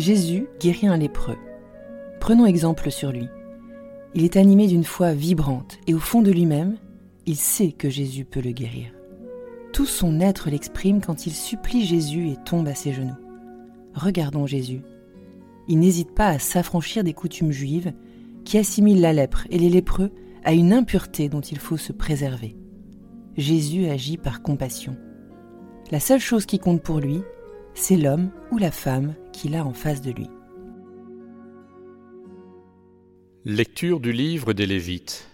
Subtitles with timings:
[0.00, 1.36] Jésus guérit un lépreux.
[2.20, 3.28] Prenons exemple sur lui.
[4.14, 6.78] Il est animé d'une foi vibrante et au fond de lui-même,
[7.26, 8.86] il sait que Jésus peut le guérir.
[9.72, 13.14] Tout son être l'exprime quand il supplie Jésus et tombe à ses genoux.
[13.94, 14.80] Regardons Jésus.
[15.68, 17.92] Il n'hésite pas à s'affranchir des coutumes juives
[18.44, 20.10] qui assimilent la lèpre et les lépreux
[20.44, 22.56] à une impureté dont il faut se préserver.
[23.36, 24.96] Jésus agit par compassion.
[25.90, 27.20] La seule chose qui compte pour lui,
[27.74, 30.28] c'est l'homme ou la femme qu'il a en face de lui.
[33.44, 35.28] Lecture du livre des Lévites.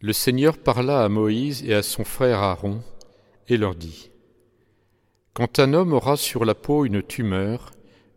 [0.00, 2.82] Le Seigneur parla à Moïse et à son frère Aaron
[3.48, 4.10] et leur dit
[5.32, 7.72] Quand un homme aura sur la peau une tumeur,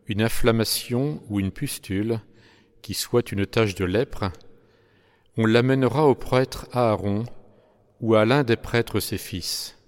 [0.07, 2.19] une inflammation ou une pustule,
[2.81, 4.31] qui soit une tache de lèpre,
[5.37, 7.25] on l'amènera au prêtre Aaron
[8.01, 9.78] ou à l'un des prêtres ses fils.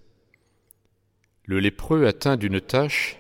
[1.52, 3.20] Le lépreux atteint d'une tache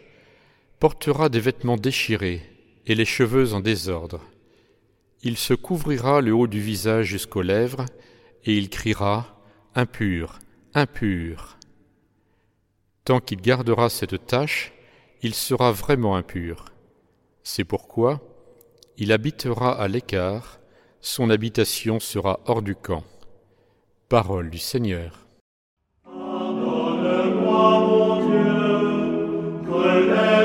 [0.79, 2.41] portera des vêtements déchirés
[2.85, 4.21] et les cheveux en désordre.
[5.21, 7.83] Il se couvrira le haut du visage jusqu'aux lèvres
[8.45, 9.37] et il criera
[9.75, 10.39] Impur,
[10.73, 11.57] impur.
[13.03, 14.71] Tant qu'il gardera cette tache,
[15.21, 16.71] il sera vraiment impur.
[17.43, 18.21] C'est pourquoi
[18.95, 20.61] il habitera à l'écart,
[21.01, 23.03] son habitation sera hors du camp.
[24.07, 25.21] Parole du Seigneur.
[29.73, 30.40] Amen.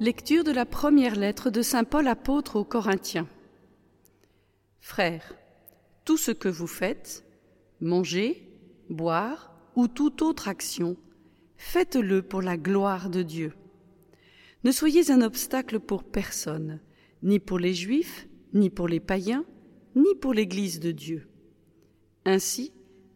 [0.00, 3.28] Lecture de la première lettre de Saint Paul apôtre aux Corinthiens.
[4.80, 5.34] Frères,
[6.04, 7.22] tout ce que vous faites,
[7.80, 8.48] manger,
[8.88, 10.96] boire ou toute autre action,
[11.56, 13.52] faites-le pour la gloire de Dieu.
[14.64, 16.80] Ne soyez un obstacle pour personne,
[17.22, 19.44] ni pour les Juifs, ni pour les païens,
[19.96, 21.28] ni pour l'Église de Dieu.
[22.24, 22.72] Ainsi,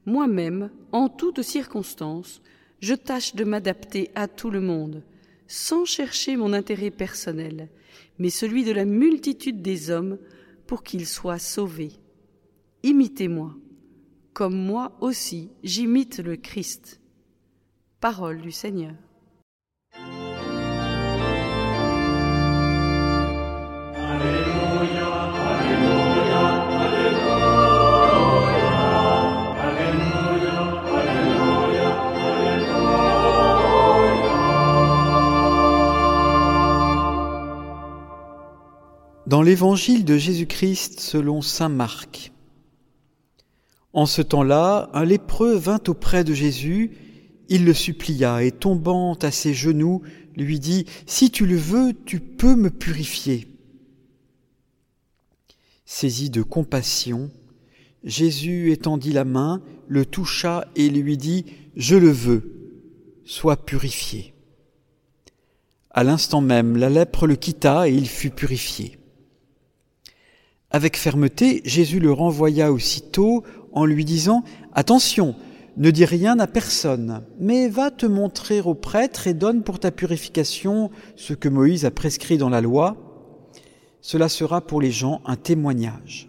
[0.06, 2.40] moi-même, en toutes circonstances,
[2.80, 5.02] je tâche de m'adapter à tout le monde,
[5.46, 7.68] sans chercher mon intérêt personnel,
[8.18, 10.18] mais celui de la multitude des hommes
[10.66, 11.92] pour qu'ils soient sauvés.
[12.82, 13.54] Imitez-moi,
[14.34, 17.00] comme moi aussi j'imite le Christ.
[18.00, 18.92] Parole du Seigneur.
[39.26, 42.33] Dans l'évangile de Jésus-Christ selon Saint Marc.
[43.94, 46.90] En ce temps-là, un lépreux vint auprès de Jésus,
[47.48, 50.02] il le supplia et tombant à ses genoux,
[50.36, 53.46] lui dit, Si tu le veux, tu peux me purifier.
[55.86, 57.30] Saisi de compassion,
[58.02, 61.46] Jésus étendit la main, le toucha et lui dit,
[61.76, 62.82] Je le veux,
[63.24, 64.34] sois purifié.
[65.90, 68.98] À l'instant même, la lèpre le quitta et il fut purifié.
[70.74, 73.44] Avec fermeté, Jésus le renvoya aussitôt
[73.74, 74.42] en lui disant
[74.72, 75.34] Attention,
[75.76, 79.90] ne dis rien à personne, mais va te montrer au prêtre et donne pour ta
[79.90, 82.96] purification ce que Moïse a prescrit dans la loi.
[84.00, 86.28] Cela sera pour les gens un témoignage.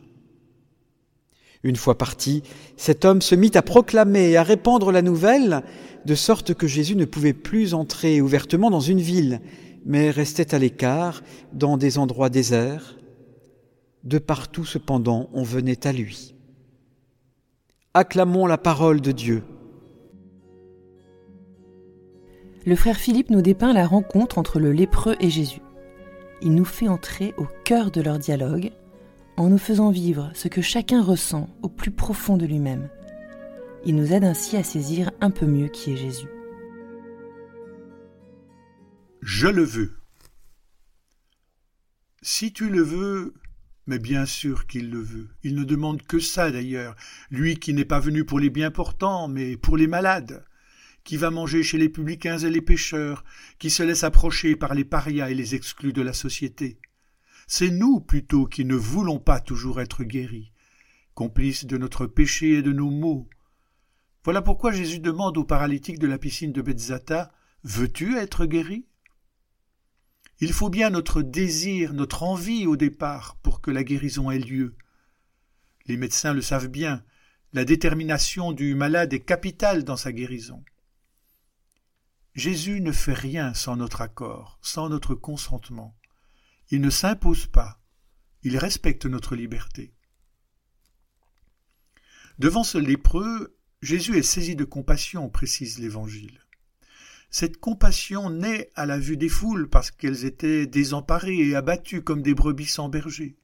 [1.63, 2.43] Une fois parti,
[2.77, 5.63] cet homme se mit à proclamer et à répandre la nouvelle,
[6.05, 9.41] de sorte que Jésus ne pouvait plus entrer ouvertement dans une ville,
[9.83, 12.97] mais restait à l'écart, dans des endroits déserts.
[14.03, 16.34] De partout, cependant, on venait à lui.
[17.97, 19.41] Acclamons la parole de Dieu.
[22.65, 25.61] Le frère Philippe nous dépeint la rencontre entre le lépreux et Jésus.
[26.41, 28.73] Il nous fait entrer au cœur de leur dialogue,
[29.37, 32.89] en nous faisant vivre ce que chacun ressent au plus profond de lui-même.
[33.85, 36.27] Il nous aide ainsi à saisir un peu mieux qui est Jésus.
[39.21, 39.93] Je le veux.
[42.21, 43.35] Si tu le veux,
[43.87, 45.29] mais bien sûr qu'il le veut.
[45.43, 46.95] Il ne demande que ça d'ailleurs,
[47.29, 50.43] lui qui n'est pas venu pour les bien portants, mais pour les malades,
[51.03, 53.23] qui va manger chez les publicains et les pécheurs,
[53.59, 56.79] qui se laisse approcher par les parias et les exclus de la société.
[57.47, 60.51] C'est nous plutôt qui ne voulons pas toujours être guéris,
[61.13, 63.29] complices de notre péché et de nos maux.
[64.23, 67.31] Voilà pourquoi Jésus demande au paralytique de la piscine de Bethzata
[67.63, 68.85] Veux-tu être guéri?
[70.39, 74.75] Il faut bien notre désir, notre envie au départ pour que la guérison ait lieu.
[75.85, 77.03] Les médecins le savent bien,
[77.53, 80.63] la détermination du malade est capitale dans sa guérison.
[82.33, 85.95] Jésus ne fait rien sans notre accord, sans notre consentement.
[86.69, 87.79] Il ne s'impose pas,
[88.43, 89.93] il respecte notre liberté.
[92.37, 96.44] Devant ce lépreux, Jésus est saisi de compassion, précise l'Évangile.
[97.29, 102.21] Cette compassion naît à la vue des foules parce qu'elles étaient désemparées et abattues comme
[102.21, 103.35] des brebis sans berger.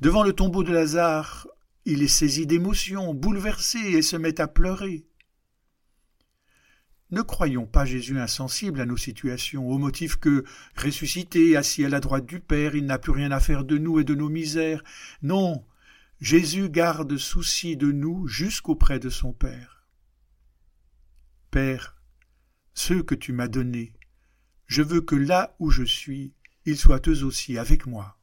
[0.00, 1.48] Devant le tombeau de Lazare,
[1.84, 5.04] il est saisi d'émotion, bouleversé et se met à pleurer.
[7.10, 10.44] Ne croyons pas Jésus insensible à nos situations, au motif que,
[10.76, 14.00] ressuscité, assis à la droite du Père, il n'a plus rien à faire de nous
[14.00, 14.82] et de nos misères.
[15.22, 15.64] Non,
[16.20, 19.86] Jésus garde souci de nous jusqu'auprès de son Père.
[21.50, 21.94] Père,
[22.74, 23.92] ceux que tu m'as donnés,
[24.66, 26.32] je veux que là où je suis,
[26.66, 28.18] ils soient eux aussi avec moi.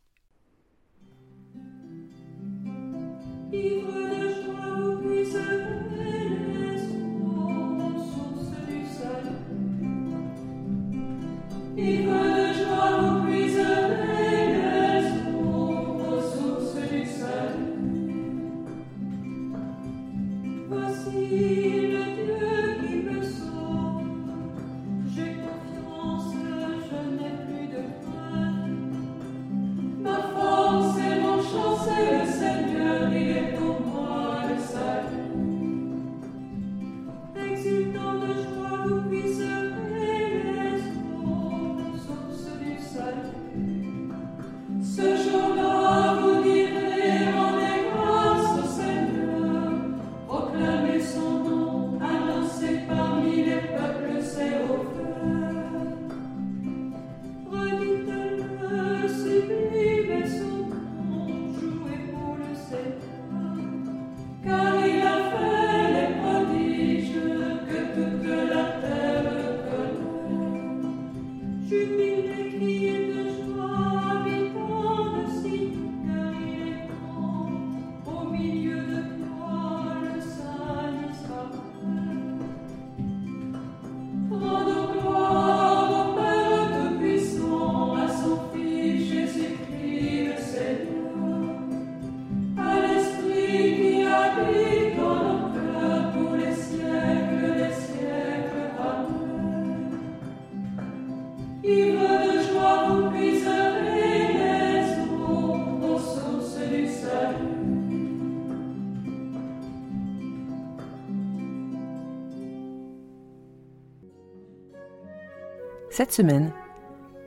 [115.92, 116.52] Cette semaine,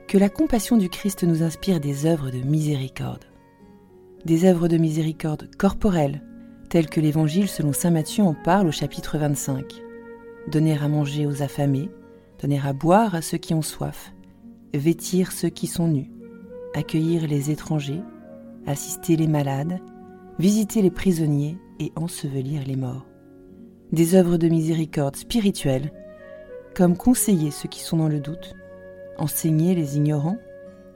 [0.09, 3.27] que la compassion du Christ nous inspire des œuvres de miséricorde.
[4.25, 6.23] Des œuvres de miséricorde corporelles,
[6.71, 9.65] telles que l'Évangile selon Saint Matthieu en parle au chapitre 25.
[10.49, 11.89] Donner à manger aux affamés,
[12.41, 14.13] donner à boire à ceux qui ont soif,
[14.79, 16.11] vêtir ceux qui sont nus,
[16.75, 18.03] accueillir les étrangers,
[18.67, 19.79] assister les malades,
[20.39, 23.07] visiter les prisonniers et ensevelir les morts.
[23.93, 25.93] Des œuvres de miséricorde spirituelle
[26.75, 28.55] comme conseiller ceux qui sont dans le doute,
[29.19, 30.39] enseigner les ignorants,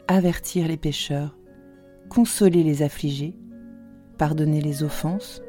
[0.08, 1.36] avertir les pécheurs,
[2.08, 3.34] consoler les affligés,
[4.16, 5.40] pardonner les offenses,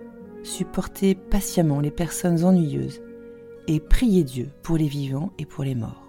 [0.43, 3.01] supporter patiemment les personnes ennuyeuses
[3.67, 6.09] et prier Dieu pour les vivants et pour les morts.